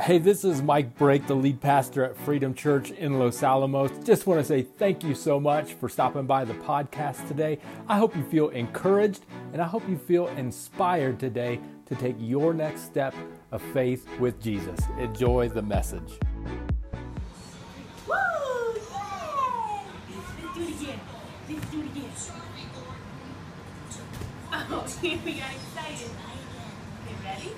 [0.00, 3.90] Hey, this is Mike Brake, the lead pastor at Freedom Church in Los Alamos.
[4.02, 7.58] Just want to say thank you so much for stopping by the podcast today.
[7.88, 12.54] I hope you feel encouraged and I hope you feel inspired today to take your
[12.54, 13.14] next step
[13.50, 14.80] of faith with Jesus.
[14.98, 16.18] Enjoy the message.
[18.08, 18.14] Woo!
[18.74, 19.84] Yay!
[20.08, 21.00] Let's do it again.
[21.50, 22.10] Let's do it again.
[24.54, 26.10] Oh, we got excited.
[27.04, 27.50] Okay, ready?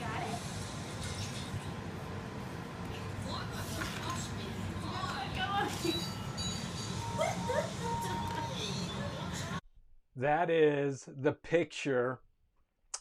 [0.00, 0.38] Got it?
[5.36, 5.55] Come on.
[10.16, 12.20] That is the picture.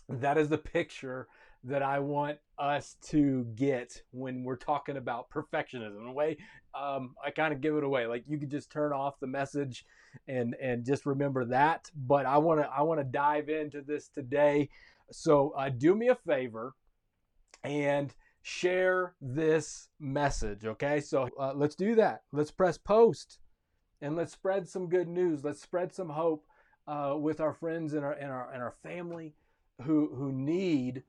[0.10, 1.28] That is the picture
[1.64, 6.02] that I want us to get when we're talking about perfectionism.
[6.02, 6.38] In a way,
[6.80, 8.06] um, I kind of give it away.
[8.06, 9.86] Like you could just turn off the message
[10.28, 11.90] and and just remember that.
[11.96, 14.70] But I want to I want to dive into this today.
[15.12, 16.74] So uh, do me a favor
[17.64, 18.14] and
[18.48, 20.66] share this message.
[20.66, 22.22] Okay, so uh, let's do that.
[22.32, 23.40] Let's press post
[24.02, 25.44] and let's spread some good news.
[25.44, 26.46] Let's spread some hope
[26.88, 29.34] uh, with our friends and our and our and our family
[29.82, 31.02] who who need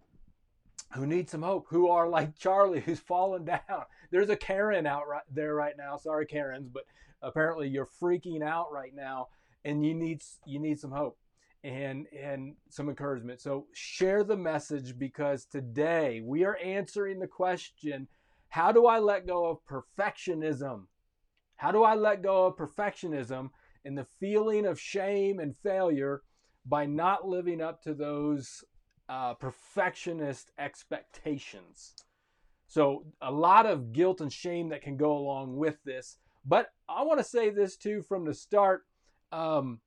[0.95, 3.85] who need some hope, who are like Charlie, who's fallen down.
[4.11, 5.99] There's a Karen out right there right now.
[5.99, 6.85] Sorry, Karens, but
[7.21, 9.29] apparently you're freaking out right now,
[9.63, 11.19] and you need you need some hope
[11.67, 13.41] and and some encouragement.
[13.41, 18.07] So share the message because today we are answering the question:
[18.49, 20.85] How do I let go of perfectionism?
[21.57, 23.51] How do I let go of perfectionism
[23.85, 26.23] and the feeling of shame and failure
[26.67, 28.63] by not living up to those
[29.09, 31.95] uh, perfectionist expectations?
[32.69, 36.19] So, a lot of guilt and shame that can go along with this.
[36.45, 38.83] But I want to say this too from the start.
[39.33, 39.81] Um,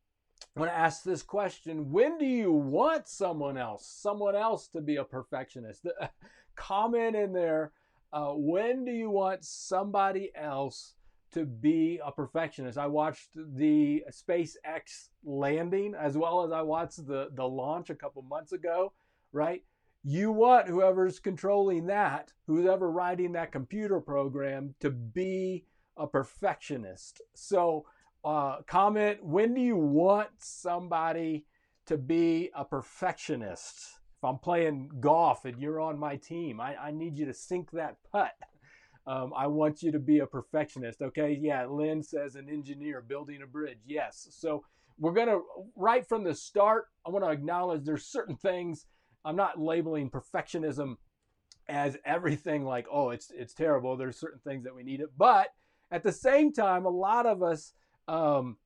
[0.56, 4.82] I want to ask this question When do you want someone else, someone else to
[4.82, 5.86] be a perfectionist?
[6.56, 7.72] Comment in there.
[8.12, 10.96] Uh, when do you want somebody else
[11.32, 12.78] to be a perfectionist?
[12.78, 18.24] I watched the SpaceX landing as well as I watched the, the launch a couple
[18.24, 18.94] months ago,
[19.32, 19.64] right?
[20.04, 25.66] You want whoever's controlling that, who's ever writing that computer program, to be
[25.96, 27.22] a perfectionist.
[27.36, 27.86] So,
[28.24, 31.46] uh, comment when do you want somebody
[31.86, 34.00] to be a perfectionist?
[34.18, 37.72] If I'm playing golf and you're on my team, I, I need you to sink
[37.72, 38.34] that putt.
[39.08, 41.02] Um, I want you to be a perfectionist.
[41.02, 41.40] Okay.
[41.42, 41.66] Yeah.
[41.66, 43.80] Lynn says an engineer building a bridge.
[43.88, 44.28] Yes.
[44.32, 44.64] So
[45.00, 45.42] we're going to,
[45.76, 48.86] right from the start, I want to acknowledge there's certain things.
[49.24, 50.98] I'm not labeling perfectionism
[51.70, 53.96] as everything like, oh, it's, it's terrible.
[53.96, 55.10] There's certain things that we need it.
[55.18, 55.48] But
[55.92, 57.74] at the same time, a lot of us,
[58.10, 58.58] um,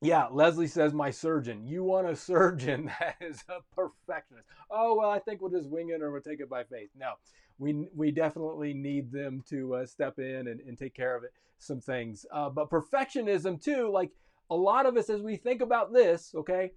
[0.00, 1.66] yeah, Leslie says my surgeon.
[1.66, 4.46] You want a surgeon that is a perfectionist.
[4.70, 6.90] Oh well, I think we'll just wing it or we'll take it by faith.
[6.96, 7.12] No,
[7.58, 11.32] we we definitely need them to uh, step in and, and take care of it.
[11.58, 13.90] Some things, uh, but perfectionism too.
[13.92, 14.10] Like
[14.48, 16.72] a lot of us, as we think about this, okay,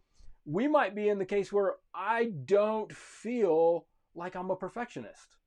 [0.45, 5.37] we might be in the case where I don't feel like I'm a perfectionist.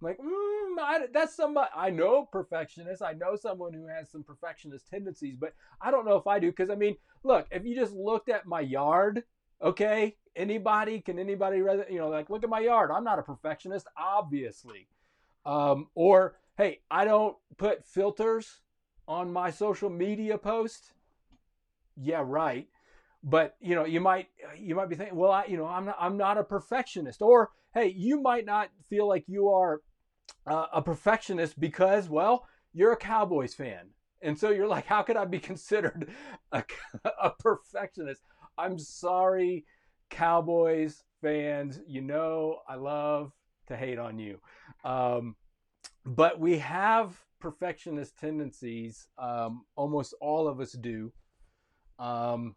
[0.00, 3.02] Like, mm, I, that's somebody I know perfectionist.
[3.02, 6.48] I know someone who has some perfectionist tendencies, but I don't know if I do.
[6.50, 9.24] Because I mean, look, if you just looked at my yard,
[9.62, 12.90] okay, anybody can anybody, rather you know, like look at my yard.
[12.92, 14.88] I'm not a perfectionist, obviously.
[15.44, 18.60] Um, or hey, I don't put filters
[19.08, 20.92] on my social media post.
[21.96, 22.68] Yeah, right.
[23.24, 25.96] But you know, you might you might be thinking, well, I you know, I'm not
[25.98, 27.20] I'm not a perfectionist.
[27.20, 29.80] Or hey, you might not feel like you are
[30.46, 33.90] uh, a perfectionist because, well, you're a Cowboys fan.
[34.20, 36.10] And so you're like, how could I be considered
[36.52, 36.64] a,
[37.22, 38.22] a perfectionist?
[38.56, 39.64] I'm sorry,
[40.10, 41.80] Cowboys fans.
[41.86, 43.32] You know, I love
[43.68, 44.40] to hate on you.
[44.84, 45.36] Um,
[46.04, 49.06] but we have perfectionist tendencies.
[49.18, 51.12] Um, almost all of us do.
[51.98, 52.56] Um,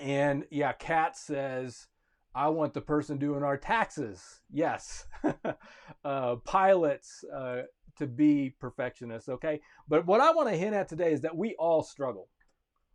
[0.00, 1.86] and yeah, Kat says,
[2.34, 4.40] I want the person doing our taxes.
[4.50, 5.06] Yes.
[6.04, 7.62] uh, pilots uh,
[7.96, 9.28] to be perfectionists.
[9.28, 9.60] Okay.
[9.88, 12.28] But what I want to hint at today is that we all struggle.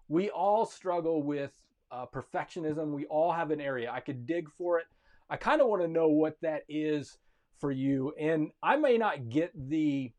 [0.09, 1.51] We all struggle with
[1.91, 2.91] uh, perfectionism.
[2.91, 3.91] We all have an area.
[3.91, 4.85] I could dig for it.
[5.29, 7.17] I kind of want to know what that is
[7.59, 8.13] for you.
[8.19, 10.11] And I may not get the,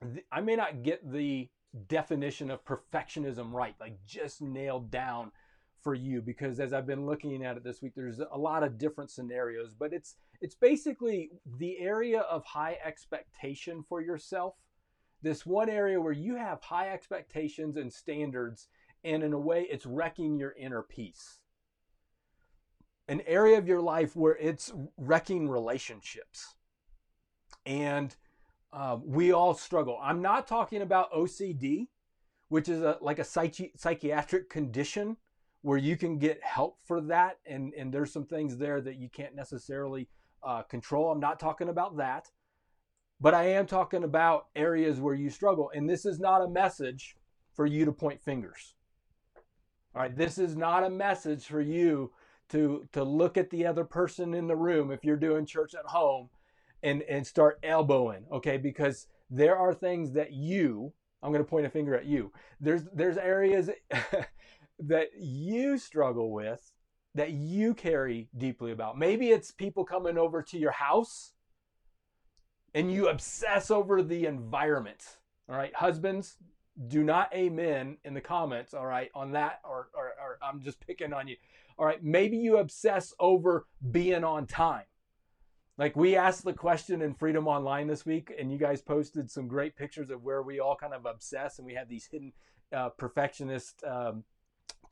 [0.00, 1.48] the I may not get the
[1.88, 5.32] definition of perfectionism right, like just nailed down
[5.82, 8.78] for you because as I've been looking at it this week, there's a lot of
[8.78, 14.54] different scenarios, but it's it's basically the area of high expectation for yourself.
[15.22, 18.68] This one area where you have high expectations and standards,
[19.04, 21.40] and in a way, it's wrecking your inner peace.
[23.08, 26.54] An area of your life where it's wrecking relationships.
[27.66, 28.16] and
[28.72, 29.98] um, we all struggle.
[30.02, 31.88] I'm not talking about OCD,
[32.48, 35.16] which is a, like a psychi- psychiatric condition
[35.62, 39.08] where you can get help for that, and and there's some things there that you
[39.08, 40.08] can't necessarily
[40.42, 41.10] uh, control.
[41.10, 42.30] I'm not talking about that,
[43.20, 47.16] but I am talking about areas where you struggle, and this is not a message
[47.54, 48.74] for you to point fingers.
[49.94, 52.12] All right, this is not a message for you
[52.50, 55.86] to to look at the other person in the room if you're doing church at
[55.86, 56.28] home
[56.82, 58.56] and and start elbowing, okay?
[58.56, 60.92] Because there are things that you,
[61.22, 62.32] I'm going to point a finger at you.
[62.60, 63.70] There's there's areas
[64.80, 66.72] that you struggle with
[67.14, 68.98] that you carry deeply about.
[68.98, 71.32] Maybe it's people coming over to your house
[72.74, 75.18] and you obsess over the environment.
[75.48, 76.36] All right, husbands,
[76.86, 80.80] do not amen in the comments, all right, on that, or, or, or I'm just
[80.80, 81.36] picking on you.
[81.78, 84.84] All right, maybe you obsess over being on time.
[85.76, 89.48] Like we asked the question in Freedom Online this week, and you guys posted some
[89.48, 92.32] great pictures of where we all kind of obsess, and we have these hidden
[92.72, 94.24] uh, perfectionist um,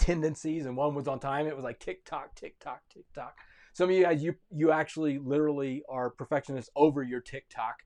[0.09, 0.65] tendencies.
[0.65, 3.37] And one was on time; it was like tick tock, tick tock, tick tock.
[3.75, 7.77] Some of you guys, you you actually literally are perfectionists over your TikTok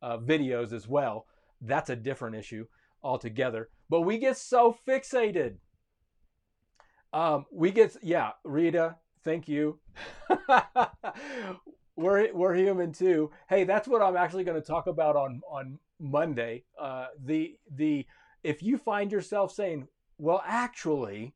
[0.00, 1.26] uh, videos as well.
[1.60, 2.66] That's a different issue
[3.02, 3.68] altogether.
[3.90, 5.56] But we get so fixated.
[7.12, 9.80] Um, we get yeah, Rita, thank you.
[11.96, 13.30] we're we're human too.
[13.48, 16.64] Hey, that's what I'm actually going to talk about on on Monday.
[16.80, 18.06] Uh, the the
[18.44, 19.88] if you find yourself saying,
[20.18, 21.34] well, actually,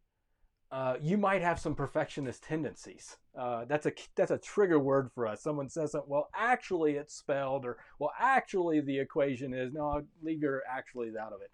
[0.72, 3.16] uh, you might have some perfectionist tendencies.
[3.38, 5.42] Uh, that's a that's a trigger word for us.
[5.42, 9.72] Someone says something, well, actually, it's spelled, or well, actually, the equation is.
[9.72, 11.50] No, I'll leave your actually out of it.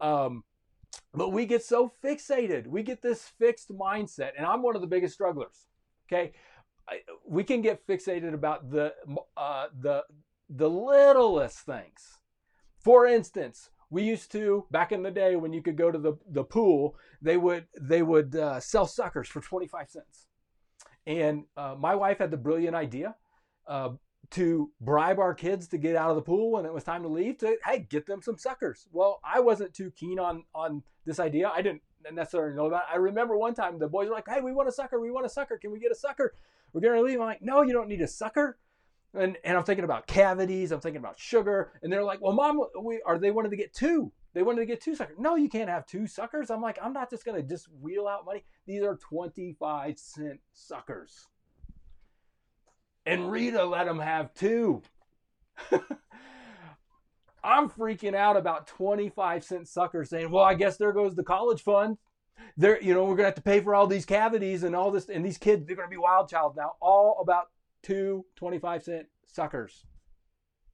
[0.00, 0.44] Um,
[1.14, 2.66] but we get so fixated.
[2.66, 5.66] We get this fixed mindset, and I'm one of the biggest strugglers.
[6.06, 6.32] Okay,
[7.26, 8.94] we can get fixated about the
[9.36, 10.04] uh, the
[10.48, 12.18] the littlest things.
[12.78, 16.14] For instance, we used to back in the day when you could go to the,
[16.30, 20.26] the pool, they would they would uh, sell suckers for 25 cents.
[21.06, 23.14] And uh, my wife had the brilliant idea
[23.68, 23.90] uh,
[24.30, 27.08] to bribe our kids to get out of the pool when it was time to
[27.08, 27.36] leave.
[27.38, 28.88] To hey, get them some suckers.
[28.92, 31.52] Well, I wasn't too keen on on this idea.
[31.54, 32.84] I didn't necessarily know about.
[32.84, 32.94] It.
[32.94, 34.98] I remember one time the boys were like, "Hey, we want a sucker.
[34.98, 35.58] We want a sucker.
[35.58, 36.34] Can we get a sucker?"
[36.72, 37.20] We're to leave.
[37.20, 38.58] I'm like, no, you don't need a sucker.
[39.14, 40.72] And, and I'm thinking about cavities.
[40.72, 41.72] I'm thinking about sugar.
[41.82, 44.10] And they're like, well, mom, we are they wanted to get two.
[44.34, 45.18] They wanted to get two suckers.
[45.18, 46.50] No, you can't have two suckers.
[46.50, 48.44] I'm like, I'm not just going to just wheel out money.
[48.66, 51.28] These are 25 cent suckers.
[53.04, 54.80] And Rita let them have two.
[57.44, 61.62] I'm freaking out about 25 cent suckers saying, well, I guess there goes the college
[61.62, 61.98] fund
[62.56, 65.08] they're you know we're gonna have to pay for all these cavities and all this
[65.08, 67.48] and these kids they're gonna be wild child now all about
[67.82, 69.84] two 25 cent suckers.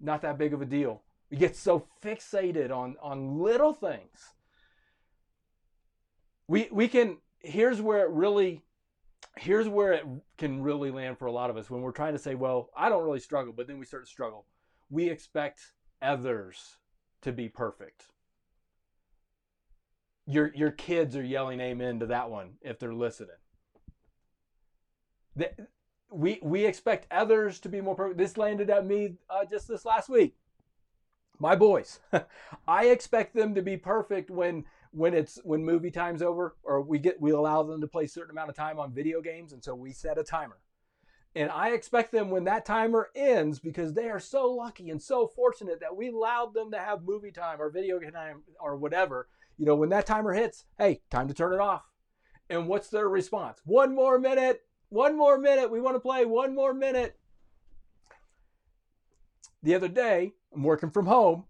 [0.01, 1.03] Not that big of a deal.
[1.31, 4.35] We get so fixated on on little things.
[6.47, 8.63] We we can here's where it really
[9.37, 10.05] here's where it
[10.37, 12.89] can really land for a lot of us when we're trying to say well i
[12.89, 14.47] don't really struggle but then we start to struggle.
[14.91, 15.61] We expect
[16.01, 16.77] others
[17.23, 18.05] to be perfect.
[20.27, 23.37] Your your kids are yelling amen to that one if they're listening.
[26.11, 28.19] We we expect others to be more perfect.
[28.19, 30.37] This landed at me uh, just this last week.
[31.39, 32.01] My boys,
[32.69, 36.99] I expect them to be perfect when when it's when movie time's over, or we
[36.99, 39.63] get we allow them to play a certain amount of time on video games, and
[39.63, 40.59] so we set a timer.
[41.35, 45.27] And I expect them when that timer ends, because they are so lucky and so
[45.27, 49.29] fortunate that we allowed them to have movie time or video game time or whatever
[49.59, 51.83] you know, when that timer hits, hey, time to turn it off.
[52.49, 53.61] And what's their response?
[53.65, 54.63] One more minute.
[54.91, 55.71] One more minute.
[55.71, 57.19] We want to play one more minute.
[59.63, 61.45] The other day, I'm working from home,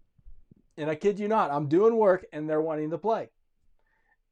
[0.77, 3.29] and I kid you not, I'm doing work and they're wanting to play.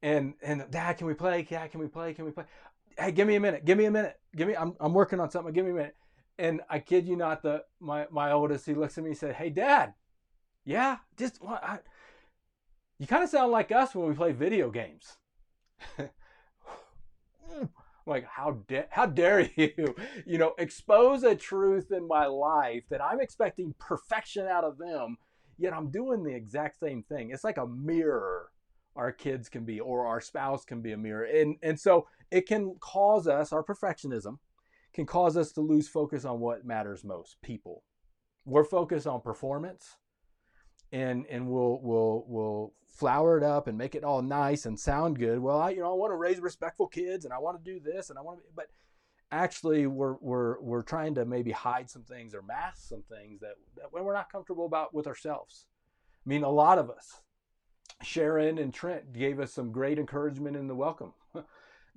[0.02, 1.42] And and dad, can we play?
[1.42, 2.14] Dad, can we play?
[2.14, 2.44] Can we play?
[2.96, 3.64] Hey, give me a minute.
[3.64, 4.18] Give me a minute.
[4.34, 5.52] Give me I'm I'm working on something.
[5.52, 5.96] Give me a minute.
[6.38, 9.34] And I kid you not, the my my oldest, he looks at me and said,
[9.34, 9.94] Hey dad,
[10.64, 11.80] yeah, just what I
[12.98, 15.18] you kind of sound like us when we play video games.
[18.08, 19.94] like how da- how dare you
[20.26, 25.16] you know expose a truth in my life that i'm expecting perfection out of them
[25.58, 27.30] yet i'm doing the exact same thing.
[27.30, 28.50] It's like a mirror
[28.96, 32.46] our kids can be or our spouse can be a mirror and and so it
[32.48, 34.38] can cause us our perfectionism
[34.92, 37.84] can cause us to lose focus on what matters most people.
[38.44, 39.96] We're focused on performance
[40.92, 45.18] and and we'll we'll we'll flower it up and make it all nice and sound
[45.18, 45.38] good.
[45.38, 47.80] Well, I you know I want to raise respectful kids and I want to do
[47.80, 48.68] this and I want to but
[49.30, 53.54] actually we're we're we're trying to maybe hide some things or mask some things that,
[53.76, 55.66] that we're not comfortable about with ourselves.
[56.26, 57.20] I mean, a lot of us,
[58.02, 61.14] Sharon and Trent gave us some great encouragement in the welcome.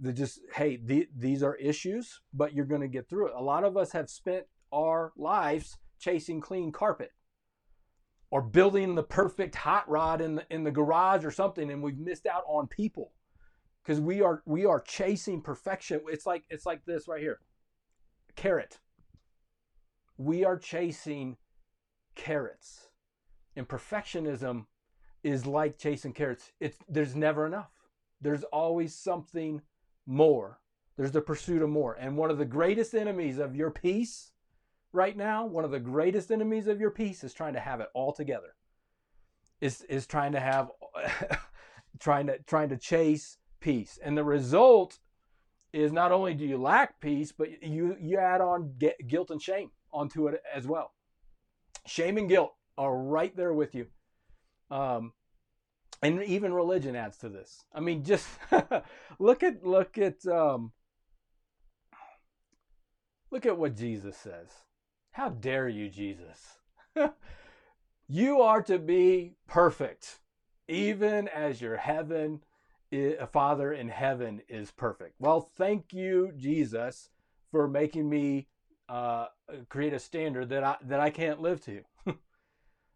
[0.01, 3.33] They just, hey, the, these are issues, but you're going to get through it.
[3.37, 7.11] A lot of us have spent our lives chasing clean carpet
[8.31, 11.99] or building the perfect hot rod in the, in the garage or something, and we've
[11.99, 13.11] missed out on people
[13.83, 16.01] because we are we are chasing perfection.
[16.07, 17.39] It's like it's like this right here,
[18.35, 18.79] carrot.
[20.17, 21.37] We are chasing
[22.15, 22.87] carrots,
[23.55, 24.65] and perfectionism
[25.23, 26.51] is like chasing carrots.
[26.59, 27.71] It's there's never enough.
[28.21, 29.61] There's always something
[30.05, 30.59] more.
[30.95, 31.95] There's the pursuit of more.
[31.99, 34.31] And one of the greatest enemies of your peace
[34.93, 37.89] right now, one of the greatest enemies of your peace is trying to have it
[37.93, 38.55] all together.
[39.59, 40.71] Is is trying to have
[41.99, 43.99] trying to trying to chase peace.
[44.03, 44.99] And the result
[45.71, 48.73] is not only do you lack peace, but you you add on
[49.07, 50.91] guilt and shame onto it as well.
[51.85, 53.87] Shame and guilt are right there with you.
[54.69, 55.13] Um,
[56.01, 57.65] and even religion adds to this.
[57.73, 58.27] I mean, just
[59.19, 60.71] look at look at um,
[63.29, 64.49] look at what Jesus says.
[65.11, 66.57] How dare you, Jesus?
[68.07, 70.19] you are to be perfect,
[70.67, 72.41] even as your heaven,
[72.93, 75.15] a Father in heaven is perfect.
[75.19, 77.09] Well, thank you, Jesus,
[77.51, 78.47] for making me
[78.87, 79.27] uh,
[79.69, 81.83] create a standard that I that I can't live to.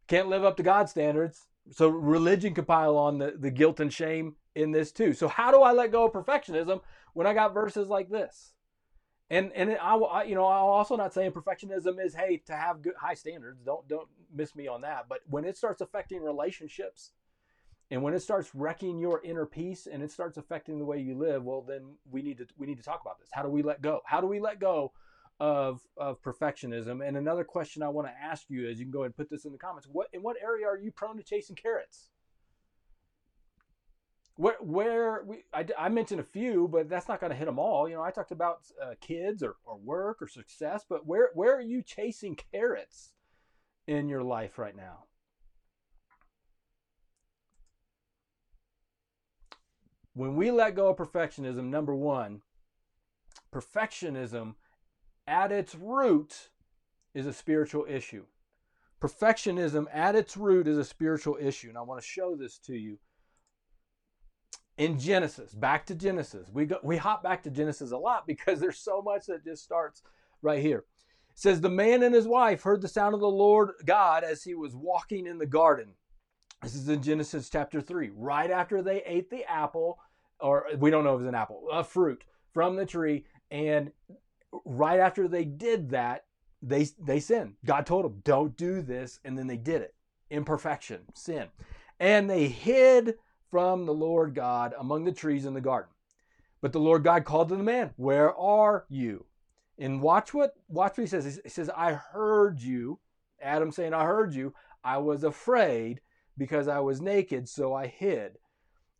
[0.08, 3.92] can't live up to God's standards so religion could pile on the, the guilt and
[3.92, 5.14] shame in this too.
[5.14, 6.82] So how do I let go of perfectionism
[7.14, 8.55] when I got verses like this?
[9.30, 12.82] And and I, I you know I'm also not saying perfectionism is hey to have
[12.82, 13.62] good high standards.
[13.66, 15.08] Don't don't miss me on that.
[15.10, 17.12] But when it starts affecting relationships,
[17.90, 21.18] and when it starts wrecking your inner peace and it starts affecting the way you
[21.18, 23.30] live, well then we need to we need to talk about this.
[23.32, 24.02] How do we let go?
[24.06, 24.92] How do we let go
[25.40, 27.06] of of perfectionism.
[27.06, 29.46] And another question I want to ask you is you can go and put this
[29.46, 29.88] in the comments.
[29.92, 32.10] What in what area are you prone to chasing carrots?
[34.38, 37.60] Where where we I, I mentioned a few, but that's not going to hit them
[37.60, 37.88] all.
[37.88, 41.56] You know, I talked about uh, kids or, or work or success, but where where
[41.56, 43.14] are you chasing carrots
[43.88, 45.06] in your life right now?
[50.14, 52.42] When we let go of perfectionism, number one,
[53.54, 54.56] perfectionism
[55.28, 56.50] at its root
[57.14, 58.26] is a spiritual issue.
[59.02, 61.70] Perfectionism at its root is a spiritual issue.
[61.70, 62.98] And I want to show this to you.
[64.78, 66.50] In Genesis, back to Genesis.
[66.52, 69.64] We go, we hop back to Genesis a lot because there's so much that just
[69.64, 70.02] starts
[70.42, 70.80] right here.
[71.30, 74.44] It says the man and his wife heard the sound of the Lord God as
[74.44, 75.94] he was walking in the garden.
[76.62, 78.12] This is in Genesis chapter 3.
[78.16, 80.00] Right after they ate the apple,
[80.40, 83.92] or we don't know if it was an apple, a fruit from the tree, and
[84.66, 86.26] right after they did that,
[86.62, 87.56] they they sinned.
[87.66, 89.94] God told them, "Don't do this," and then they did it.
[90.30, 91.48] Imperfection, sin,
[92.00, 93.16] and they hid
[93.52, 95.92] from the Lord God among the trees in the garden.
[96.62, 99.26] But the Lord God called to the man, "Where are you?"
[99.78, 101.40] And watch what watch what he says.
[101.44, 103.00] He says, "I heard you."
[103.42, 106.02] Adam saying, "I heard you." I was afraid
[106.38, 108.38] because I was naked, so I hid.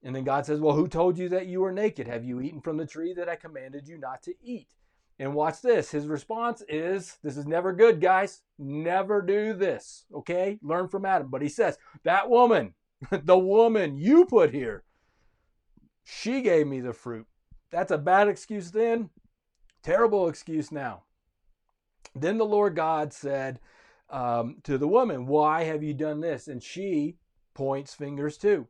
[0.04, 2.08] And then God says, Well, who told you that you were naked?
[2.08, 4.68] Have you eaten from the tree that I commanded you not to eat?
[5.18, 5.92] And watch this.
[5.92, 8.42] His response is, This is never good, guys.
[8.58, 10.06] Never do this.
[10.14, 10.60] Okay?
[10.62, 11.30] Learn from Adam.
[11.30, 12.74] But he says, That woman,
[13.24, 14.84] the woman you put here,
[16.04, 17.28] she gave me the fruit.
[17.72, 19.10] That's a bad excuse then.
[19.84, 21.04] Terrible excuse now.
[22.16, 23.60] Then the Lord God said
[24.10, 26.48] um, to the woman, Why have you done this?
[26.48, 27.18] And she
[27.54, 28.68] points fingers too.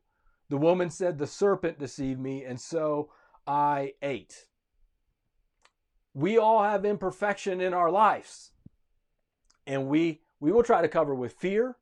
[0.49, 3.11] The woman said, The serpent deceived me, and so
[3.45, 4.45] I ate
[6.15, 8.51] we all have imperfection in our lives.
[9.67, 11.75] And we we will try to cover with fear.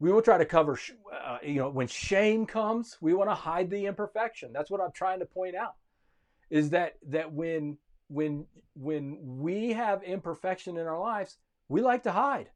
[0.00, 0.78] We will try to cover
[1.12, 4.52] uh, you know when shame comes, we want to hide the imperfection.
[4.52, 5.74] That's what I'm trying to point out.
[6.50, 7.78] Is that that when
[8.08, 11.38] when when we have imperfection in our lives,
[11.68, 12.50] we like to hide.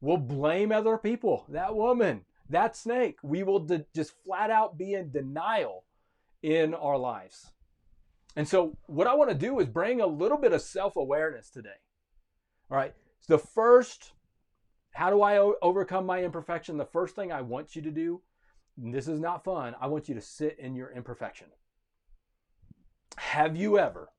[0.00, 1.44] We'll blame other people.
[1.48, 3.18] That woman, that snake.
[3.22, 5.84] We will de- just flat out be in denial
[6.42, 7.50] in our lives.
[8.36, 11.50] And so, what I want to do is bring a little bit of self awareness
[11.50, 11.68] today.
[12.70, 12.94] All right.
[13.26, 14.12] The first,
[14.92, 16.76] how do I o- overcome my imperfection?
[16.76, 18.22] The first thing I want you to do,
[18.76, 21.48] this is not fun, I want you to sit in your imperfection.
[23.16, 24.10] Have you ever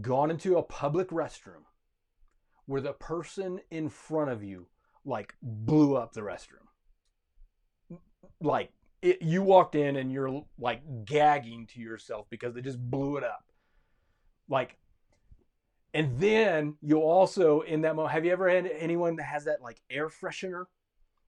[0.00, 1.64] gone into a public restroom
[2.66, 4.66] where the person in front of you
[5.04, 6.66] like blew up the restroom?
[8.40, 13.16] Like it, you walked in and you're like gagging to yourself because they just blew
[13.16, 13.44] it up.
[14.48, 14.76] Like
[15.96, 18.12] And then you'll also in that moment.
[18.12, 20.66] Have you ever had anyone that has that like air freshener,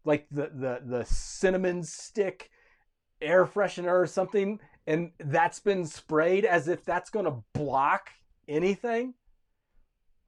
[0.04, 2.50] like the the the cinnamon stick
[3.22, 8.10] air freshener or something, and that's been sprayed as if that's going to block
[8.46, 9.14] anything?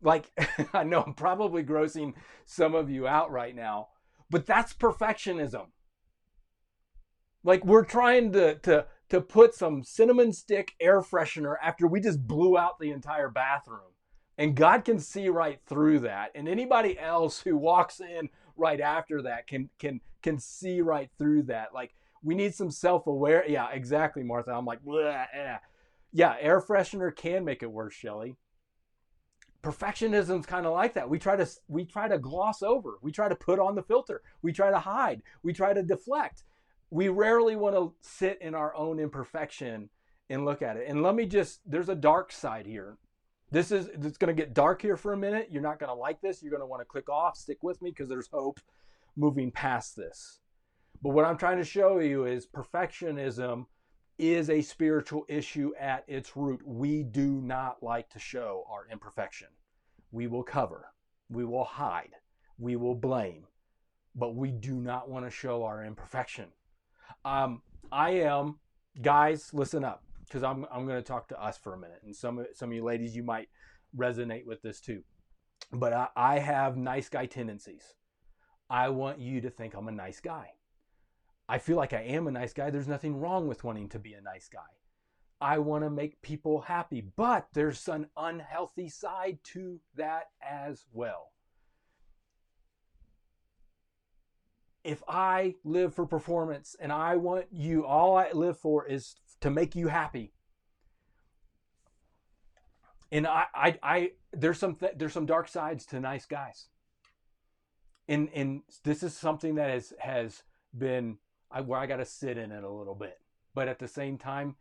[0.00, 0.32] Like
[0.72, 2.14] I know I'm probably grossing
[2.46, 3.88] some of you out right now,
[4.30, 5.66] but that's perfectionism.
[7.44, 12.26] Like we're trying to to to put some cinnamon stick air freshener after we just
[12.26, 13.89] blew out the entire bathroom.
[14.40, 16.32] And God can see right through that.
[16.34, 21.44] And anybody else who walks in right after that can can can see right through
[21.44, 21.68] that.
[21.72, 23.44] Like we need some self-aware.
[23.48, 24.50] Yeah, exactly, Martha.
[24.50, 25.56] I'm like, eh.
[26.12, 28.34] yeah, air freshener can make it worse, Shelly.
[29.62, 31.08] Perfectionism's kind of like that.
[31.08, 32.94] We try to we try to gloss over.
[33.02, 34.22] We try to put on the filter.
[34.42, 35.22] We try to hide.
[35.42, 36.42] We try to deflect
[36.90, 39.88] we rarely want to sit in our own imperfection
[40.28, 40.86] and look at it.
[40.88, 42.98] And let me just, there's a dark side here.
[43.50, 45.48] This is, it's going to get dark here for a minute.
[45.50, 46.42] You're not going to like this.
[46.42, 48.60] You're going to want to click off, stick with me because there's hope
[49.16, 50.38] moving past this.
[51.02, 53.66] But what I'm trying to show you is perfectionism
[54.18, 56.60] is a spiritual issue at its root.
[56.64, 59.48] We do not like to show our imperfection.
[60.12, 60.88] We will cover,
[61.30, 62.10] we will hide,
[62.58, 63.46] we will blame,
[64.14, 66.46] but we do not want to show our imperfection.
[67.24, 68.58] Um, I am,
[69.00, 72.14] guys, listen up, because I'm I'm going to talk to us for a minute, and
[72.14, 73.48] some some of you ladies, you might
[73.96, 75.02] resonate with this too.
[75.72, 77.94] But I, I have nice guy tendencies.
[78.70, 80.50] I want you to think I'm a nice guy.
[81.48, 82.70] I feel like I am a nice guy.
[82.70, 84.60] There's nothing wrong with wanting to be a nice guy.
[85.40, 91.32] I want to make people happy, but there's an unhealthy side to that as well.
[94.84, 99.50] if I live for performance and I want you, all I live for is to
[99.50, 100.32] make you happy.
[103.12, 106.68] And I, I, I there's some th- there's some dark sides to nice guys.
[108.08, 110.42] And and this is something that has has
[110.76, 111.18] been
[111.50, 113.18] I, where I got to sit in it a little bit,
[113.54, 114.54] but at the same time,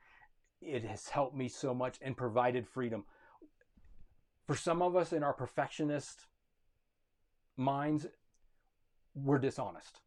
[0.61, 3.05] it has helped me so much and provided freedom.
[4.47, 6.25] For some of us in our perfectionist
[7.55, 8.07] minds,
[9.13, 10.01] we're dishonest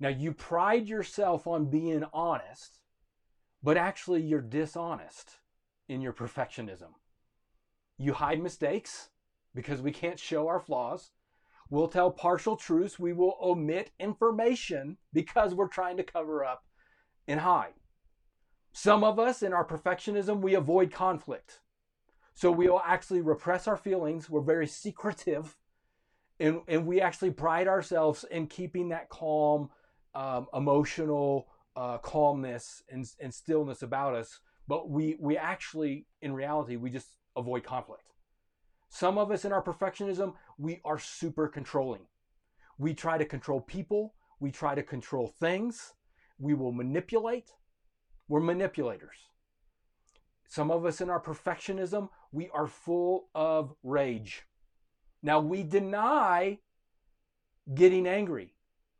[0.00, 2.78] now, you pride yourself on being honest,
[3.64, 5.38] but actually you're dishonest
[5.88, 6.90] in your perfectionism.
[7.96, 9.08] You hide mistakes
[9.54, 11.12] because we can't show our flaws.
[11.70, 12.98] We'll tell partial truths.
[12.98, 16.64] We will omit information because we're trying to cover up
[17.26, 17.72] and hide.
[18.72, 21.60] Some of us, in our perfectionism, we avoid conflict.
[22.34, 24.28] So we will actually repress our feelings.
[24.28, 25.56] We're very secretive.
[26.38, 29.70] And, and we actually pride ourselves in keeping that calm,
[30.14, 36.76] um, emotional uh, calmness and, and stillness about us, but we we actually, in reality,
[36.76, 38.04] we just avoid conflict.
[38.88, 42.02] Some of us in our perfectionism, we are super controlling.
[42.78, 44.14] We try to control people.
[44.40, 45.94] We try to control things.
[46.38, 47.50] We will manipulate.
[48.28, 49.16] We're manipulators.
[50.48, 54.42] Some of us in our perfectionism, we are full of rage.
[55.22, 56.58] Now, we deny
[57.74, 58.53] getting angry.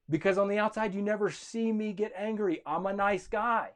[0.09, 2.61] Because on the outside, you never see me get angry.
[2.67, 3.71] I'm a nice guy.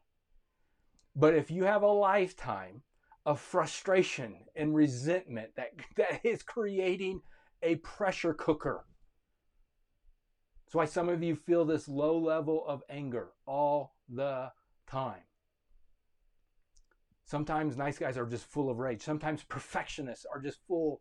[1.17, 2.83] But if you have a lifetime
[3.25, 7.23] of frustration and resentment that, that is creating
[7.63, 8.85] a pressure cooker,
[10.65, 14.53] that's why some of you feel this low level of anger all the
[14.87, 15.23] time.
[17.25, 19.03] Sometimes nice guys are just full of rage.
[19.03, 21.01] Sometimes perfectionists are just full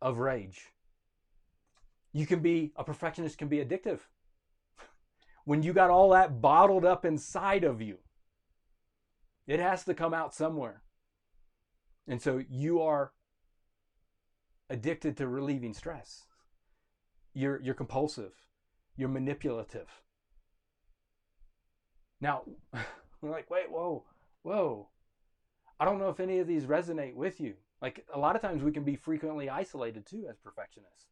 [0.00, 0.72] of rage.
[2.12, 4.00] You can be, a perfectionist can be addictive
[5.44, 7.98] when you got all that bottled up inside of you.
[9.46, 10.82] It has to come out somewhere.
[12.06, 13.12] And so you are
[14.70, 16.24] addicted to relieving stress.
[17.34, 18.32] You're, you're compulsive.
[18.96, 19.88] You're manipulative.
[22.20, 22.42] Now,
[23.20, 24.04] we're like, wait, whoa,
[24.42, 24.88] whoa.
[25.80, 27.54] I don't know if any of these resonate with you.
[27.80, 31.08] Like a lot of times we can be frequently isolated too as perfectionists.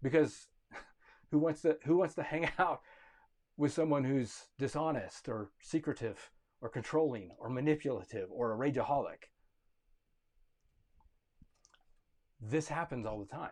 [0.00, 0.46] Because
[1.32, 2.80] who wants to who wants to hang out
[3.58, 6.30] with someone who's dishonest or secretive
[6.62, 9.24] or controlling or manipulative or a rageaholic.
[12.40, 13.50] This happens all the time.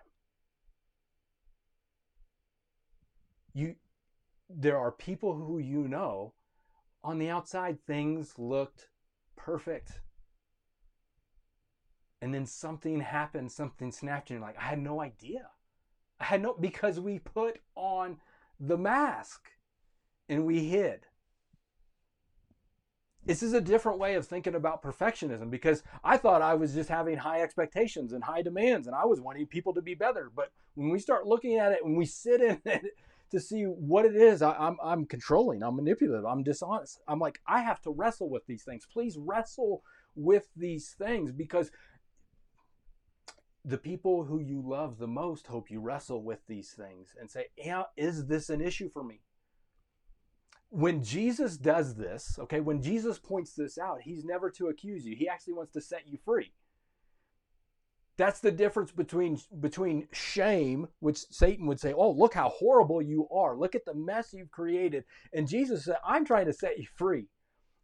[3.53, 3.75] You
[4.49, 6.35] there are people who you know
[7.03, 8.89] on the outside things looked
[9.37, 10.01] perfect.
[12.23, 15.49] And then something happened, something snapped, and you're like, I had no idea.
[16.21, 18.19] I had no because we put on
[18.61, 19.51] the mask
[20.29, 21.01] and we hid.
[23.27, 26.89] this is a different way of thinking about perfectionism because I thought I was just
[26.89, 30.31] having high expectations and high demands and I was wanting people to be better.
[30.35, 32.85] But when we start looking at it, when we sit in it
[33.33, 37.01] to see what it is, I, I'm, I'm controlling, I'm manipulative, I'm dishonest.
[37.09, 38.87] I'm like, I have to wrestle with these things.
[38.91, 39.83] Please wrestle
[40.15, 41.73] with these things because
[43.65, 47.47] the people who you love the most hope you wrestle with these things and say,
[47.97, 49.23] is this an issue for me?
[50.71, 55.17] When Jesus does this, okay, when Jesus points this out, he's never to accuse you.
[55.17, 56.53] He actually wants to set you free.
[58.17, 63.29] That's the difference between between shame, which Satan would say, "Oh, look how horrible you
[63.29, 63.57] are.
[63.57, 67.29] Look at the mess you've created." And Jesus said, "I'm trying to set you free.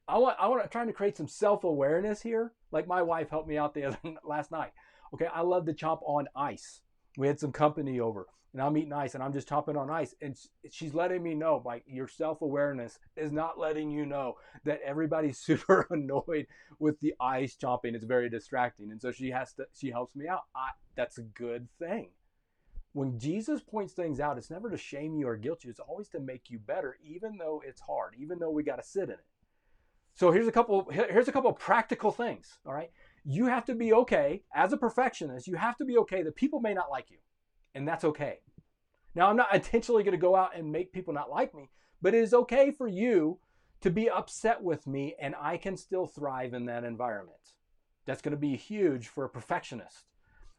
[0.09, 2.55] I want I want to trying to create some self-awareness here.
[2.71, 4.73] Like my wife helped me out the other last night.
[5.15, 6.81] Okay, I love to chomp on ice.
[7.17, 10.15] We had some company over and I'm eating ice and I'm just chopping on ice.
[10.21, 10.37] And
[10.71, 15.39] she's letting me know, like, your self awareness is not letting you know that everybody's
[15.45, 16.47] super annoyed
[16.79, 17.95] with the ice chopping.
[17.95, 18.91] It's very distracting.
[18.91, 20.43] And so she has to, she helps me out.
[20.55, 22.11] I, that's a good thing.
[22.93, 25.71] When Jesus points things out, it's never to shame you or guilt you.
[25.71, 28.83] It's always to make you better, even though it's hard, even though we got to
[28.83, 29.25] sit in it.
[30.15, 32.59] So here's a couple, here's a couple practical things.
[32.67, 32.91] All right.
[33.25, 35.47] You have to be okay as a perfectionist.
[35.47, 37.19] You have to be okay that people may not like you
[37.75, 38.39] and that's okay.
[39.15, 42.15] Now, I'm not intentionally going to go out and make people not like me, but
[42.15, 43.39] it is okay for you
[43.81, 47.39] to be upset with me, and I can still thrive in that environment.
[48.07, 50.05] That's going to be huge for a perfectionist.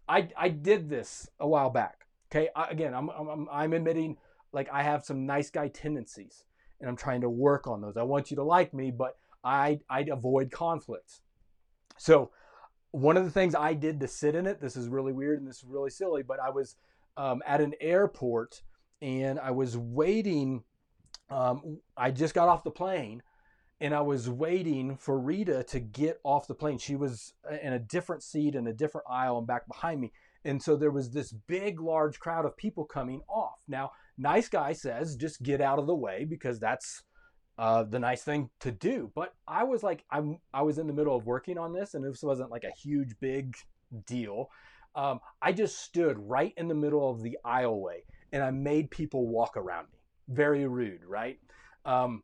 [0.10, 2.08] I, I did this a while back.
[2.30, 4.18] Okay, I, again, I'm, I'm, I'm admitting
[4.52, 6.44] like I have some nice guy tendencies,
[6.82, 7.96] and I'm trying to work on those.
[7.96, 11.22] I want you to like me, but I I avoid conflict.
[11.98, 12.32] So
[12.94, 15.48] one of the things I did to sit in it, this is really weird and
[15.48, 16.76] this is really silly, but I was
[17.18, 18.62] um, at an airport
[19.02, 20.64] and I was waiting.
[21.32, 23.24] Um, I just got off the plane
[23.82, 26.78] and I was waiting for Rita to get off the plane.
[26.78, 30.12] She was in a different seat in a different aisle and back behind me.
[30.46, 33.58] And so there was this big, large crowd of people coming off.
[33.68, 37.02] Now, nice guy says, just get out of the way because that's
[37.58, 39.12] uh, the nice thing to do.
[39.14, 42.04] But I was like, I'm, I was in the middle of working on this, and
[42.04, 43.56] this wasn't like a huge, big
[44.06, 44.50] deal
[44.96, 49.28] um, I just stood right in the middle of the aisleway and I made people
[49.28, 50.00] walk around me.
[50.28, 51.40] Very rude, right?
[51.86, 52.24] Um,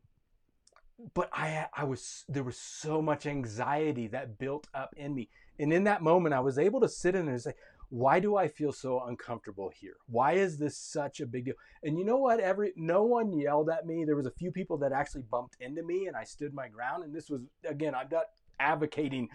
[1.14, 5.72] but I, I was there was so much anxiety that built up in me, and
[5.72, 7.54] in that moment, I was able to sit in there and say,
[7.88, 9.96] "Why do I feel so uncomfortable here?
[10.06, 12.40] Why is this such a big deal?" And you know what?
[12.40, 14.04] Every no one yelled at me.
[14.04, 17.04] There was a few people that actually bumped into me, and I stood my ground.
[17.04, 18.26] And this was again, I'm not
[18.58, 19.28] advocating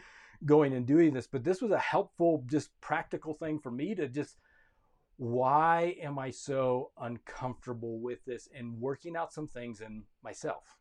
[0.46, 4.08] going and doing this, but this was a helpful, just practical thing for me to
[4.08, 4.38] just
[5.18, 10.78] why am I so uncomfortable with this and working out some things in myself.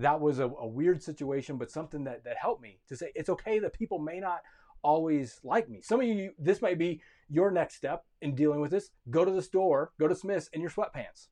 [0.00, 3.28] That was a, a, weird situation, but something that, that helped me to say it's
[3.28, 4.40] okay that people may not
[4.82, 5.82] always like me.
[5.82, 8.90] Some of you, this might be your next step in dealing with this.
[9.10, 11.28] Go to the store, go to Smith's in your sweatpants.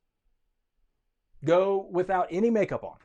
[1.45, 2.97] Go without any makeup on.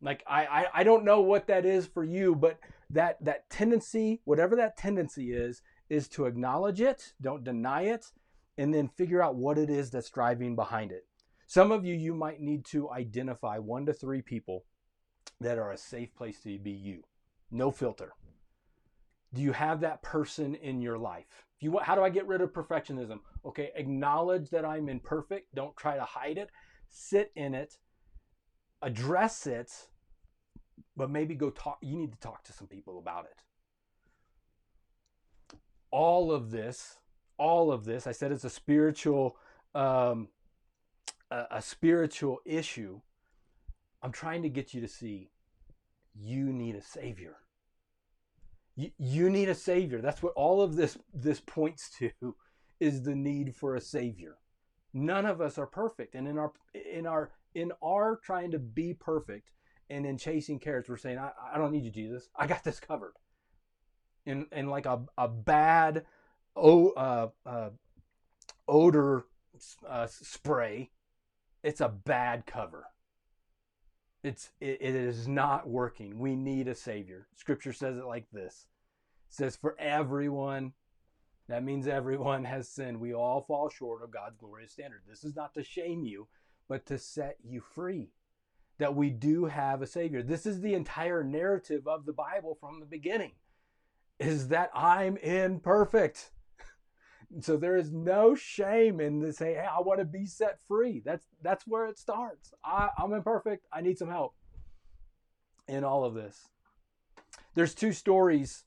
[0.00, 4.22] Like I, I, I don't know what that is for you, but that that tendency,
[4.24, 8.06] whatever that tendency is, is to acknowledge it, don't deny it,
[8.56, 11.04] and then figure out what it is that's driving behind it.
[11.46, 14.64] Some of you, you might need to identify one to three people
[15.40, 17.02] that are a safe place to be you.
[17.50, 18.12] No filter.
[19.32, 21.46] Do you have that person in your life?
[21.56, 23.20] If you how do I get rid of perfectionism?
[23.44, 25.54] Okay, acknowledge that I'm imperfect.
[25.54, 26.50] Don't try to hide it.
[26.88, 27.78] Sit in it.
[28.82, 29.70] Address it
[30.96, 33.42] but maybe go talk you need to talk to some people about it
[35.90, 36.98] all of this
[37.38, 39.36] all of this i said it's a spiritual
[39.74, 40.28] um,
[41.30, 43.00] a, a spiritual issue
[44.02, 45.30] i'm trying to get you to see
[46.14, 47.36] you need a savior
[48.76, 52.10] you, you need a savior that's what all of this this points to
[52.78, 54.36] is the need for a savior
[54.92, 56.52] none of us are perfect and in our
[56.92, 59.50] in our in our trying to be perfect
[59.90, 62.28] and in chasing carrots, we're saying, I, I don't need you, Jesus.
[62.36, 63.14] I got this covered.
[64.24, 66.04] In, in like a, a bad
[66.54, 67.70] oh, uh, uh,
[68.68, 69.24] odor
[69.86, 70.90] uh, spray,
[71.64, 72.86] it's a bad cover.
[74.22, 76.18] It's it, it is not working.
[76.18, 77.26] We need a savior.
[77.36, 78.66] Scripture says it like this.
[79.28, 80.72] It says for everyone
[81.50, 83.00] that means everyone has sinned.
[83.00, 85.02] We all fall short of God's glorious standard.
[85.08, 86.28] This is not to shame you,
[86.68, 88.10] but to set you free
[88.78, 90.22] that we do have a savior.
[90.22, 93.32] This is the entire narrative of the Bible from the beginning.
[94.20, 96.30] Is that I'm imperfect.
[97.40, 101.00] So there is no shame in to say, "Hey, I want to be set free."
[101.04, 102.52] That's that's where it starts.
[102.64, 103.66] I, I'm imperfect.
[103.72, 104.34] I need some help.
[105.68, 106.48] in all of this.
[107.54, 108.64] There's two stories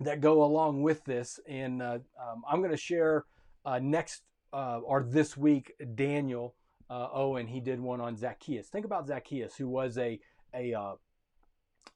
[0.00, 3.24] that go along with this, and uh, um, I'm going to share
[3.64, 6.54] uh, next uh, or this week Daniel
[6.90, 7.46] uh, Owen.
[7.46, 8.68] He did one on Zacchaeus.
[8.68, 10.18] Think about Zacchaeus, who was a
[10.54, 10.94] a uh,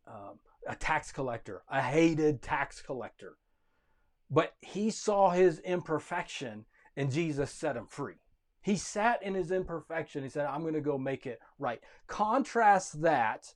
[0.06, 3.36] um, a tax collector, a hated tax collector,
[4.34, 6.64] but he saw his imperfection,
[6.96, 8.16] and Jesus set him free.
[8.62, 10.24] He sat in his imperfection.
[10.24, 11.80] He said, I'm going to go make it right.
[12.08, 13.54] Contrast that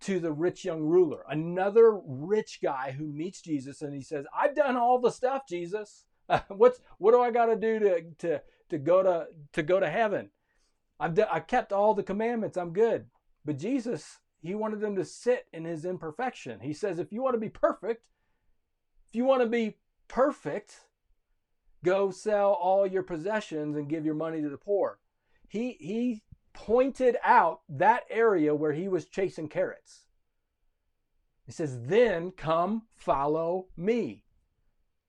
[0.00, 4.56] to the rich young ruler, another rich guy who meets Jesus and he says, I've
[4.56, 6.04] done all the stuff, Jesus.
[6.48, 9.88] What's what do I got to do to to to go to to go to
[9.88, 10.30] heaven?
[10.98, 12.56] I've d- I kept all the commandments.
[12.56, 13.06] I'm good.
[13.44, 16.60] But Jesus, he wanted them to sit in his imperfection.
[16.60, 18.06] He says, if you want to be perfect,
[19.06, 19.76] if you want to be
[20.08, 20.80] perfect,
[21.84, 24.98] go sell all your possessions and give your money to the poor.
[25.48, 30.06] He he pointed out that area where he was chasing carrots.
[31.44, 34.24] He says, Then come follow me.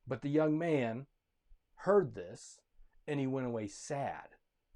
[0.05, 1.07] But the young man
[1.75, 2.60] heard this
[3.07, 4.27] and he went away sad,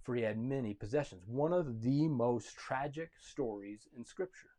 [0.02, 1.24] for he had many possessions.
[1.28, 4.52] One of the most tragic stories in Scripture.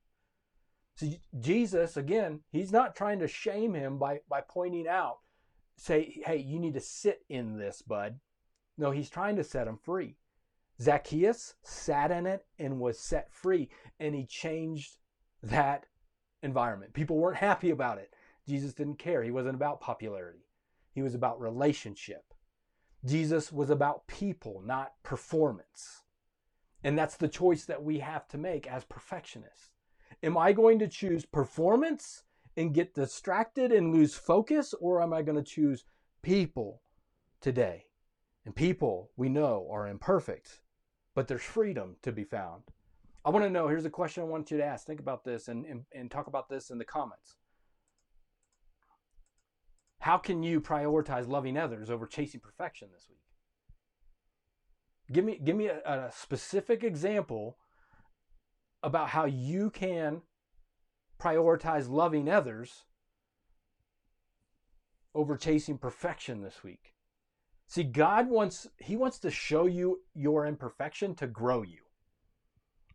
[0.95, 5.19] See, Jesus, again, he's not trying to shame him by, by pointing out,
[5.83, 8.21] say, hey, you need to sit in this, bud.
[8.79, 10.17] No, he's trying to set him free.
[10.81, 13.69] Zacchaeus sat in it and was set free,
[13.99, 14.99] and he changed
[15.43, 15.87] that
[16.43, 16.93] environment.
[16.93, 18.15] People weren't happy about it.
[18.49, 19.25] Jesus didn't care.
[19.25, 20.47] He wasn't about popularity,
[20.93, 22.23] he was about relationship.
[23.05, 26.03] Jesus was about people, not performance.
[26.85, 29.71] And that's the choice that we have to make as perfectionists.
[30.23, 32.23] Am I going to choose performance
[32.57, 35.85] and get distracted and lose focus, or am I going to choose
[36.23, 36.83] people
[37.41, 37.87] today?
[38.45, 40.61] And people we know are imperfect,
[41.15, 42.65] but there's freedom to be found.
[43.25, 44.85] I want to know here's a question I want you to ask.
[44.85, 47.37] Think about this and, and, and talk about this in the comments.
[50.01, 53.21] How can you prioritize loving others over chasing perfection this week?
[55.13, 57.57] Give me, give me a, a specific example
[58.83, 60.23] about how you can
[61.23, 62.85] prioritize loving others
[65.15, 66.95] over chasing perfection this week.
[67.69, 71.81] See, God wants he wants to show you your imperfection to grow you.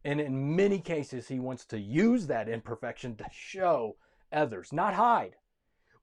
[0.04, 3.96] And in many cases he wants to use that imperfection to show
[4.32, 5.36] others, not hide.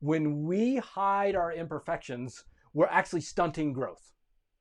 [0.01, 4.13] When we hide our imperfections, we're actually stunting growth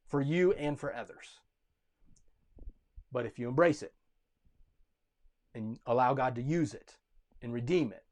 [0.07, 1.39] for you and for others.
[3.11, 3.93] But if you embrace it
[5.55, 6.95] and allow God to use it
[7.43, 8.05] and redeem it,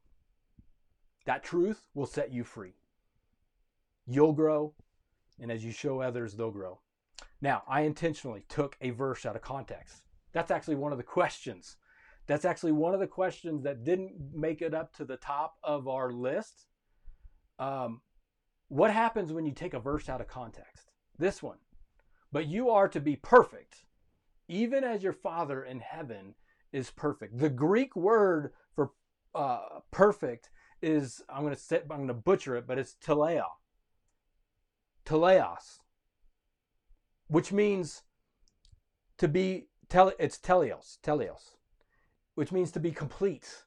[1.26, 2.76] that truth will set you free.
[4.06, 4.74] You'll grow,
[5.40, 6.80] and as you show others, they'll grow.
[7.42, 10.04] Now, I intentionally took a verse out of context.
[10.34, 11.78] That's actually one of the questions.
[12.28, 15.88] That's actually one of the questions that didn't make it up to the top of
[15.88, 16.68] our list.
[17.58, 18.02] Um,
[18.68, 20.92] what happens when you take a verse out of context?
[21.18, 21.58] This one.
[22.32, 23.86] But you are to be perfect,
[24.48, 26.36] even as your Father in heaven
[26.72, 27.38] is perfect.
[27.38, 28.54] The Greek word
[29.34, 30.50] uh, perfect
[30.82, 33.46] is I'm to say I'm to butcher it, but it's teleo
[35.06, 35.80] teleos,
[37.28, 38.04] which means
[39.18, 41.56] to be tele, it's teleos, teleos,
[42.36, 43.64] which means to be complete,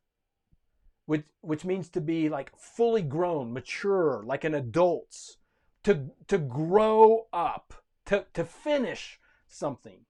[1.06, 5.36] which which means to be like fully grown, mature, like an adult,
[5.84, 7.74] to to grow up,
[8.06, 10.00] to to finish something.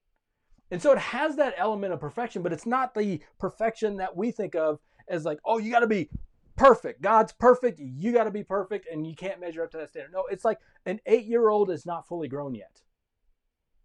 [0.71, 4.31] And so it has that element of perfection, but it's not the perfection that we
[4.31, 6.09] think of as like, oh, you got to be
[6.57, 7.03] perfect.
[7.03, 7.81] God's perfect.
[7.81, 10.12] You got to be perfect, and you can't measure up to that standard.
[10.12, 12.83] No, it's like an eight year old is not fully grown yet.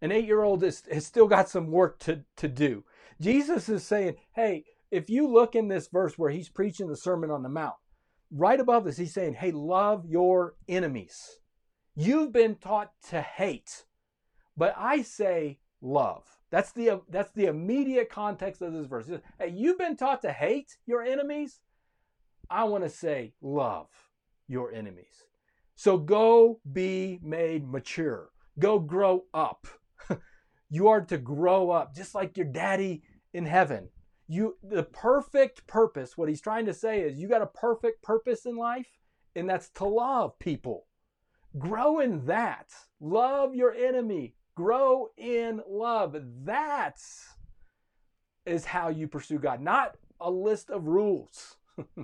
[0.02, 2.84] An eight year old has still got some work to, to do.
[3.20, 7.30] Jesus is saying, hey, if you look in this verse where he's preaching the Sermon
[7.30, 7.76] on the Mount,
[8.30, 11.38] right above this, he's saying, hey, love your enemies.
[11.94, 13.84] You've been taught to hate,
[14.56, 16.24] but I say love.
[16.50, 19.08] That's the that's the immediate context of this verse.
[19.38, 21.60] Hey, you've been taught to hate your enemies.
[22.50, 23.86] I want to say, love
[24.48, 25.24] your enemies.
[25.76, 28.30] So go be made mature.
[28.58, 29.68] Go grow up.
[30.70, 33.88] you are to grow up just like your daddy in heaven.
[34.26, 38.44] You the perfect purpose, what he's trying to say is you got a perfect purpose
[38.44, 38.88] in life,
[39.36, 40.86] and that's to love people.
[41.58, 42.72] Grow in that.
[43.00, 44.34] Love your enemy.
[44.60, 46.14] Grow in love.
[46.44, 47.28] That's
[48.44, 51.56] is how you pursue God, not a list of rules.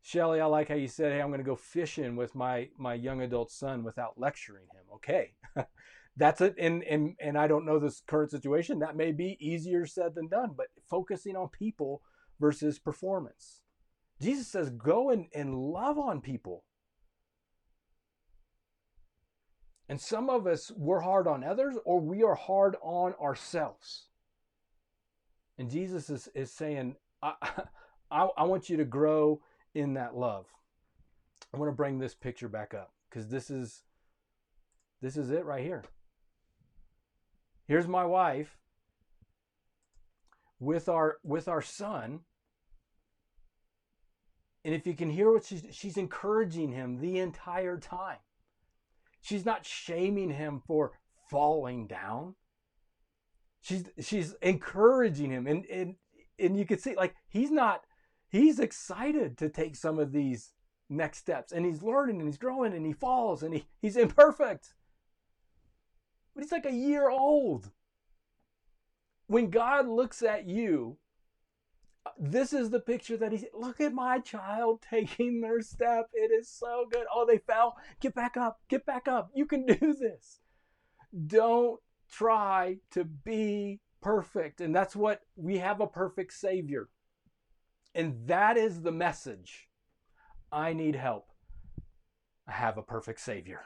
[0.00, 2.94] Shelly, I like how you said, "Hey, I'm going to go fishing with my my
[2.94, 5.34] young adult son without lecturing him." Okay,
[6.16, 6.54] that's it.
[6.58, 8.78] And and and I don't know this current situation.
[8.78, 10.54] That may be easier said than done.
[10.56, 12.00] But focusing on people
[12.40, 13.60] versus performance.
[14.20, 16.64] Jesus says, go and, and love on people.
[19.88, 24.04] And some of us, we're hard on others or we are hard on ourselves.
[25.56, 27.34] And Jesus is, is saying, I,
[28.10, 29.40] I, I want you to grow
[29.74, 30.46] in that love.
[31.52, 33.82] I want to bring this picture back up because this is
[35.00, 35.84] this is it right here.
[37.66, 38.58] Here's my wife
[40.58, 42.20] with our with our son.
[44.64, 48.18] And if you can hear what she's she's encouraging him the entire time.
[49.20, 50.92] She's not shaming him for
[51.30, 52.34] falling down.
[53.60, 55.46] She's she's encouraging him.
[55.46, 55.96] And and
[56.38, 57.82] and you can see like he's not
[58.28, 60.52] he's excited to take some of these
[60.88, 61.52] next steps.
[61.52, 64.74] And he's learning and he's growing and he falls and he, he's imperfect.
[66.34, 67.70] But he's like a year old.
[69.26, 70.98] When god looks at you
[72.18, 76.08] this is the picture that he's look at my child taking their step.
[76.12, 77.06] It is so good.
[77.12, 77.76] Oh they fell.
[78.00, 78.60] Get back up.
[78.68, 79.30] Get back up.
[79.34, 80.40] You can do this.
[81.26, 84.60] Don't try to be perfect.
[84.60, 86.88] And that's what we have a perfect savior.
[87.94, 89.68] And that is the message.
[90.52, 91.28] I need help.
[92.48, 93.60] I have a perfect Savior.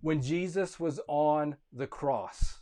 [0.00, 2.60] When Jesus was on the cross,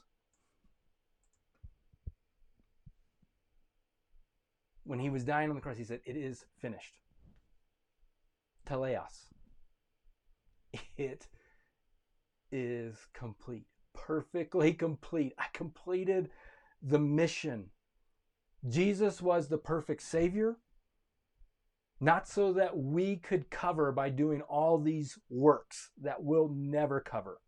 [4.85, 6.99] when he was dying on the cross, he said, It is finished.
[8.67, 9.29] Teleos.
[10.97, 11.27] It
[12.51, 13.67] is complete.
[13.95, 15.35] Perfectly complete.
[15.39, 16.31] I completed
[16.81, 17.71] the mission.
[18.69, 20.57] Jesus was the perfect Savior
[22.03, 27.39] not so that we could cover by doing all these works that we'll never cover.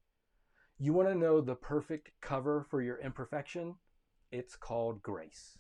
[0.79, 3.75] You want to know the perfect cover for your imperfection?
[4.31, 5.59] It's called grace.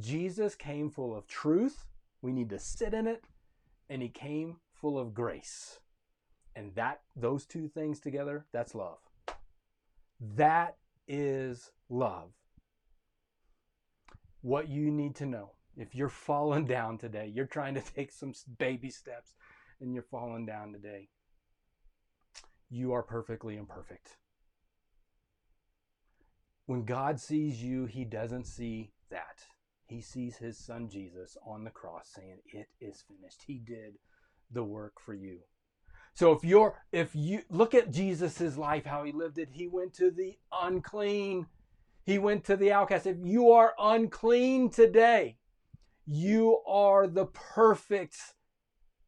[0.00, 1.86] Jesus came full of truth.
[2.22, 3.24] We need to sit in it.
[3.88, 5.78] And he came full of grace.
[6.56, 8.98] And that those two things together, that's love.
[10.20, 10.76] That
[11.06, 12.30] is love.
[14.40, 18.32] What you need to know if you're falling down today, you're trying to take some
[18.58, 19.34] baby steps
[19.80, 21.08] and you're falling down today,
[22.70, 24.16] you are perfectly imperfect.
[26.66, 29.44] When God sees you, he doesn't see that.
[29.86, 33.42] He sees his son Jesus on the cross saying, It is finished.
[33.46, 33.94] He did
[34.50, 35.40] the work for you.
[36.14, 39.94] So if you're if you look at Jesus's life, how he lived it, he went
[39.94, 41.46] to the unclean.
[42.04, 43.06] He went to the outcast.
[43.06, 45.38] If you are unclean today,
[46.06, 48.16] you are the perfect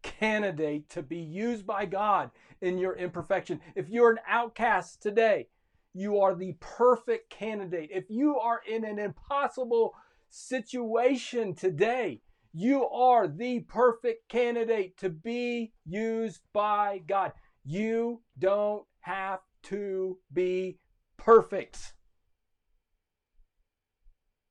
[0.02, 3.60] candidate to be used by God in your imperfection.
[3.74, 5.48] If you're an outcast today,
[5.92, 7.90] you are the perfect candidate.
[7.92, 9.94] If you are in an impossible
[10.28, 17.32] situation today, you are the perfect candidate to be used by God.
[17.64, 20.78] You don't have to be
[21.16, 21.94] perfect.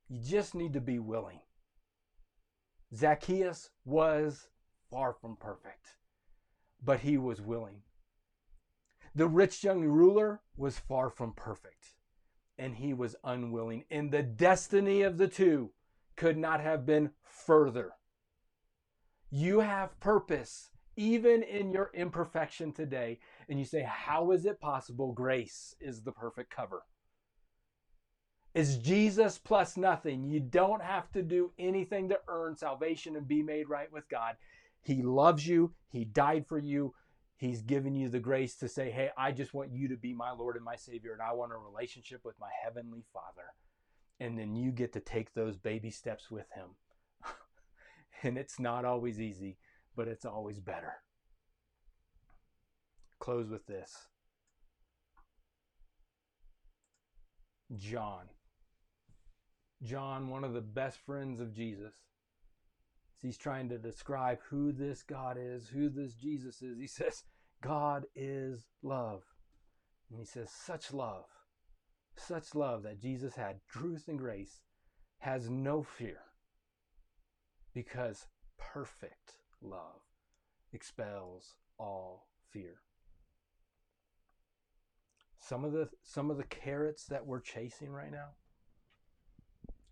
[0.08, 1.40] You just need to be willing.
[2.94, 4.48] Zacchaeus was
[4.92, 5.98] far from perfect,
[6.84, 7.82] but he was willing.
[9.16, 11.95] The rich young ruler was far from perfect,
[12.58, 13.86] and he was unwilling.
[13.90, 15.72] And the destiny of the two
[16.16, 17.92] could not have been further.
[19.30, 23.20] You have purpose even in your imperfection today.
[23.50, 25.12] And you say, How is it possible?
[25.12, 26.84] Grace is the perfect cover
[28.56, 30.24] is Jesus plus nothing.
[30.24, 34.38] You don't have to do anything to earn salvation and be made right with God.
[34.82, 36.94] He loves you, He died for you.
[37.38, 40.32] He's given you the grace to say, Hey, I just want you to be my
[40.32, 43.54] Lord and my Savior, and I want a relationship with my Heavenly Father.
[44.20, 46.70] And then you get to take those baby steps with Him.
[48.24, 49.58] and it's not always easy,
[49.96, 50.94] but it's always better.
[53.20, 54.08] Close with this
[57.76, 58.30] John
[59.84, 61.94] John, one of the best friends of Jesus,
[63.22, 67.24] he's trying to describe who this God is, who this Jesus is, he says,
[67.66, 69.24] God is love.
[70.10, 71.26] And he says, such love,
[72.16, 74.62] such love that Jesus had, truth and grace,
[75.18, 76.20] has no fear
[77.74, 78.28] because
[78.60, 80.02] perfect love
[80.74, 82.76] expels all fear.
[85.40, 88.30] Some of the some of the carrots that we're chasing right now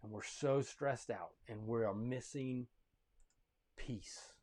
[0.01, 2.67] and we're so stressed out and we are missing
[3.77, 4.33] peace.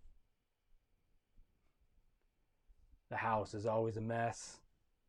[3.11, 4.61] The house is always a mess.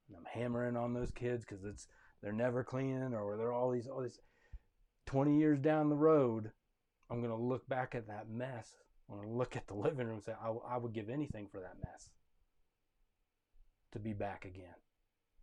[0.08, 1.88] And I'm hammering on those kids because it's
[2.22, 4.20] they're never clean or they're all these all these
[5.06, 6.52] 20 years down the road
[7.12, 8.78] I'm to look back at that mess.
[9.12, 11.60] I'm to look at the living room and say, I, I would give anything for
[11.60, 12.10] that mess
[13.92, 14.80] to be back again.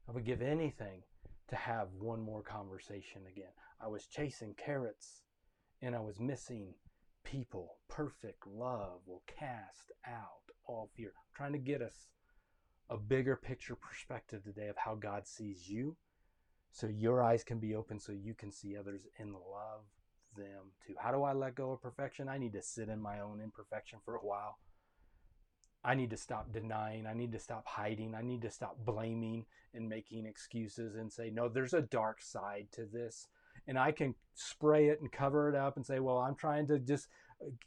[0.08, 1.02] I would give anything
[1.48, 3.52] to have one more conversation again.
[3.82, 5.22] I was chasing carrots
[5.82, 6.72] and I was missing
[7.22, 7.76] people.
[7.88, 11.08] Perfect love will cast out all fear.
[11.08, 12.08] I'm trying to get us
[12.90, 15.96] a bigger picture perspective today of how God sees you
[16.70, 19.84] so your eyes can be open so you can see others and love
[20.36, 20.94] them too.
[20.98, 22.28] How do I let go of perfection?
[22.28, 24.58] I need to sit in my own imperfection for a while.
[25.84, 27.06] I need to stop denying.
[27.06, 28.14] I need to stop hiding.
[28.14, 32.68] I need to stop blaming and making excuses and say, no, there's a dark side
[32.72, 33.28] to this.
[33.66, 36.78] And I can spray it and cover it up and say, well, I'm trying to
[36.78, 37.08] just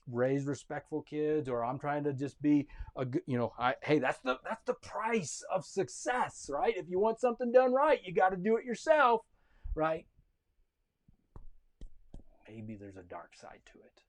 [0.07, 3.99] raise respectful kids or I'm trying to just be a good, you know, I, hey,
[3.99, 6.75] that's the, that's the price of success, right?
[6.75, 9.21] If you want something done right, you got to do it yourself,
[9.75, 10.05] right?
[12.47, 14.01] Maybe there's a dark side to it.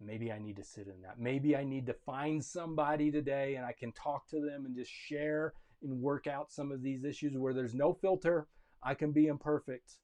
[0.00, 1.18] Maybe I need to sit in that.
[1.18, 4.90] Maybe I need to find somebody today and I can talk to them and just
[4.90, 8.46] share and work out some of these issues where there's no filter.
[8.82, 9.94] I can be imperfect.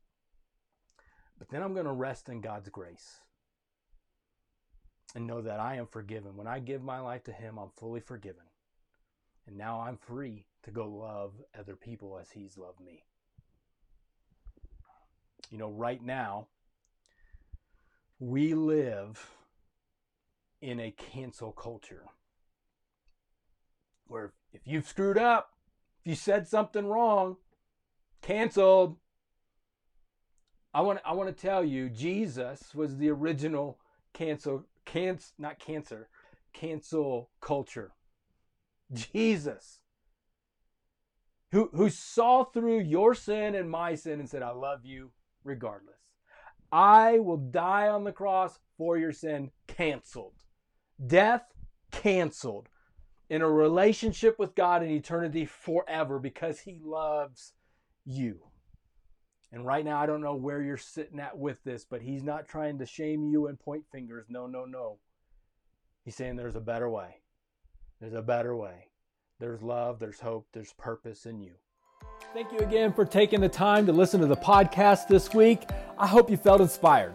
[1.38, 3.21] But then I'm going to rest in God's grace
[5.14, 6.36] and know that I am forgiven.
[6.36, 8.44] When I give my life to Him, I'm fully forgiven.
[9.46, 13.04] And now I'm free to go love other people as He's loved me.
[15.50, 16.46] You know, right now,
[18.18, 19.28] we live
[20.60, 22.04] in a cancel culture
[24.06, 25.50] where if you've screwed up,
[26.00, 27.36] if you said something wrong,
[28.22, 28.96] canceled.
[30.72, 33.78] I want I want to tell you Jesus was the original
[34.14, 36.08] cancel cancer not cancer
[36.52, 37.92] cancel culture.
[38.92, 39.80] Jesus
[41.50, 45.12] who who saw through your sin and my sin and said I love you
[45.44, 45.96] regardless.
[46.72, 50.34] I will die on the cross for your sin canceled.
[51.06, 51.52] Death
[51.90, 52.68] canceled
[53.28, 57.52] in a relationship with God in eternity forever because He loves
[58.04, 58.40] you.
[59.52, 62.48] And right now, I don't know where you're sitting at with this, but He's not
[62.48, 64.26] trying to shame you and point fingers.
[64.28, 64.98] No, no, no.
[66.04, 67.18] He's saying there's a better way.
[68.00, 68.88] There's a better way.
[69.38, 71.52] There's love, there's hope, there's purpose in you.
[72.32, 75.62] Thank you again for taking the time to listen to the podcast this week.
[75.98, 77.14] I hope you felt inspired